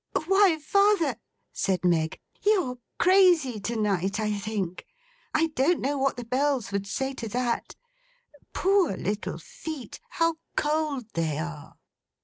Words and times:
'Why, 0.25 0.57
father!' 0.59 1.17
said 1.53 1.85
Meg. 1.85 2.19
'You're 2.41 2.79
crazy 2.97 3.59
to 3.59 3.75
night, 3.75 4.19
I 4.19 4.31
think. 4.35 4.83
I 5.35 5.49
don't 5.53 5.79
know 5.79 5.95
what 5.99 6.17
the 6.17 6.25
Bells 6.25 6.71
would 6.71 6.87
say 6.87 7.13
to 7.13 7.29
that. 7.29 7.75
Poor 8.51 8.97
little 8.97 9.37
feet. 9.37 9.99
How 10.09 10.37
cold 10.55 11.05
they 11.13 11.37
are! 11.37 11.75